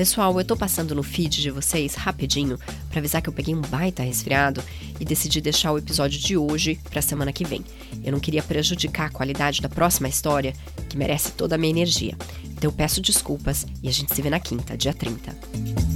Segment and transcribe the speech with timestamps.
[0.00, 2.58] Pessoal, eu tô passando no feed de vocês rapidinho
[2.88, 4.64] para avisar que eu peguei um baita resfriado
[4.98, 7.62] e decidi deixar o episódio de hoje para semana que vem.
[8.02, 10.54] Eu não queria prejudicar a qualidade da próxima história,
[10.88, 12.16] que merece toda a minha energia.
[12.46, 15.89] Então eu peço desculpas e a gente se vê na quinta, dia 30.